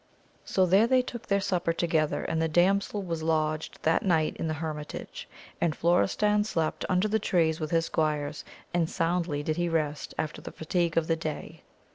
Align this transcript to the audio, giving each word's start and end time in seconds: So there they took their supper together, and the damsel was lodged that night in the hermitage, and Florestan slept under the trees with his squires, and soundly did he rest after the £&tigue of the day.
So 0.43 0.65
there 0.65 0.87
they 0.87 1.03
took 1.03 1.27
their 1.27 1.39
supper 1.39 1.73
together, 1.73 2.23
and 2.23 2.41
the 2.41 2.47
damsel 2.47 3.03
was 3.03 3.21
lodged 3.21 3.77
that 3.83 4.01
night 4.01 4.35
in 4.37 4.47
the 4.47 4.55
hermitage, 4.55 5.29
and 5.61 5.75
Florestan 5.75 6.43
slept 6.43 6.83
under 6.89 7.07
the 7.07 7.19
trees 7.19 7.59
with 7.59 7.69
his 7.69 7.85
squires, 7.85 8.43
and 8.73 8.89
soundly 8.89 9.43
did 9.43 9.57
he 9.57 9.69
rest 9.69 10.15
after 10.17 10.41
the 10.41 10.51
£&tigue 10.51 10.97
of 10.97 11.05
the 11.05 11.15
day. 11.15 11.61